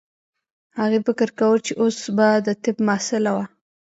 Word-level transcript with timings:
هغې 0.79 0.99
فکر 1.07 1.29
کاوه 1.37 1.57
چې 1.65 1.73
اوس 1.81 1.97
به 2.15 2.27
د 2.45 2.47
طب 2.63 2.75
محصله 2.87 3.31
وه 3.35 3.45